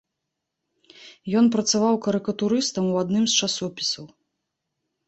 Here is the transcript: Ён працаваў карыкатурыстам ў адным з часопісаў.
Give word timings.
Ён 1.41 1.45
працаваў 1.57 1.95
карыкатурыстам 2.09 2.85
ў 2.93 2.95
адным 3.07 3.23
з 3.31 3.41
часопісаў. 3.43 4.05